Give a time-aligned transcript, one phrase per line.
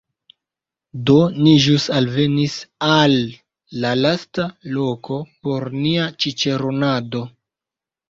[1.09, 1.17] Do,
[1.47, 2.57] ni ĵus alvenis
[2.87, 3.15] al
[3.85, 4.49] la lasta
[4.81, 7.27] loko por nia ĉiĉeronado